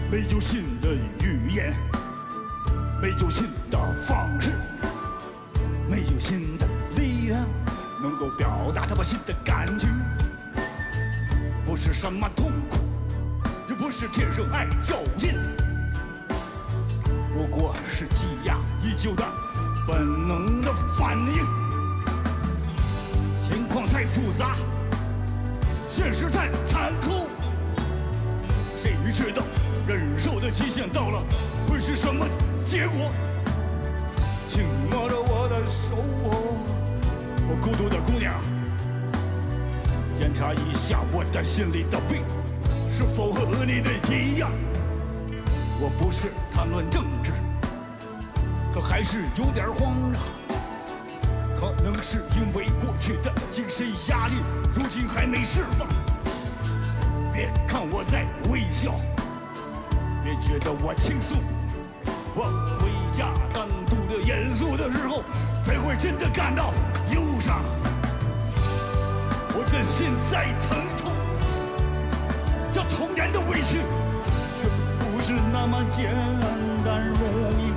[0.08, 1.74] 没有新的语言，
[3.02, 4.52] 没有新的方式，
[5.90, 6.66] 没有新的
[6.96, 7.44] 力量
[8.00, 9.90] 能够表达他们新的感情。
[11.64, 12.76] 不是什么痛苦，
[13.68, 15.34] 也不是天生爱较劲，
[17.34, 19.24] 不过是积压已久的
[19.88, 21.44] 本能的反应。
[23.42, 24.54] 情况太复杂，
[25.90, 27.26] 现实太残酷，
[28.76, 29.42] 谁知道
[29.86, 31.22] 忍受的极限到了
[31.68, 32.26] 会是什么
[32.64, 33.12] 结果？
[34.48, 35.94] 请握着我的手，
[37.48, 38.34] 我孤独的姑娘，
[40.18, 42.24] 检查一下我的心里的病
[42.90, 44.50] 是否和你的一样。
[45.78, 47.30] 我不是谈论政治，
[48.74, 50.18] 可还是有点慌啊。
[51.54, 54.34] 可能是因为过去的精神压力，
[54.74, 55.86] 如今还没释放。
[57.32, 58.98] 别看我在微笑，
[60.26, 61.38] 别觉得我轻松。
[62.34, 62.50] 我
[62.80, 65.22] 回家单独的严肃的时候，
[65.64, 66.74] 才会真的感到
[67.14, 67.62] 忧伤。
[69.54, 71.12] 我的心在疼痛，
[72.72, 73.78] 这童年的委屈，
[74.58, 76.12] 却不是那么简
[76.84, 77.22] 单容
[77.62, 77.72] 易。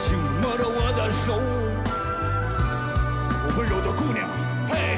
[0.00, 1.34] 请摸着我的手，
[3.58, 4.26] 温柔的姑娘，
[4.70, 4.96] 嘿，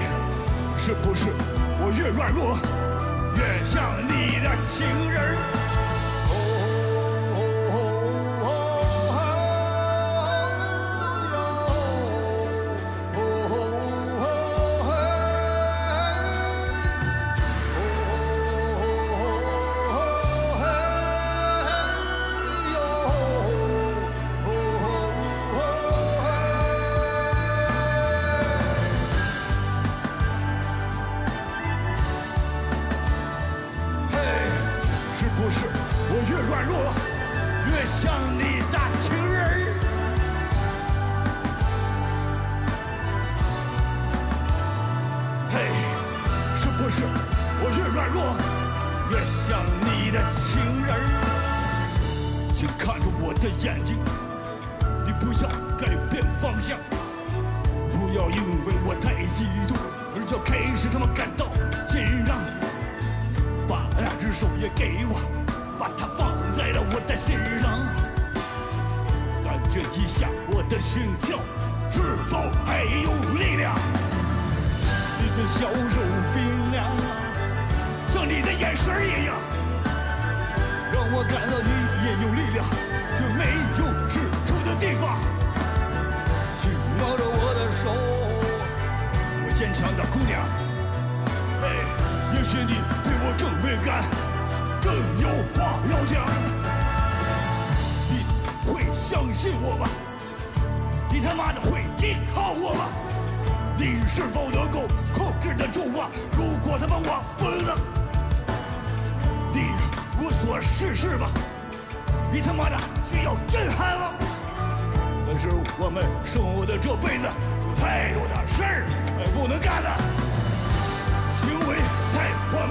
[0.78, 1.32] 是不是
[1.80, 2.56] 我越软弱，
[3.74, 5.36] 像你的情人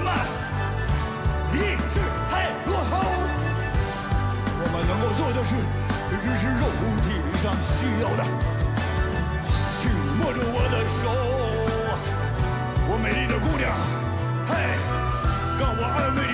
[0.04, 0.20] 太缓慢，
[1.52, 1.56] 意
[1.88, 1.96] 识
[2.30, 2.32] 太
[2.66, 2.92] 落后。
[4.60, 5.56] 我们能够做的事，
[6.22, 6.62] 只是肉
[7.02, 7.08] 体
[7.40, 8.22] 上需要的。
[9.80, 9.90] 请
[10.20, 11.08] 握着我的手，
[12.86, 13.72] 我美丽的姑娘，
[14.46, 14.52] 嘿，
[15.58, 16.33] 让我安慰你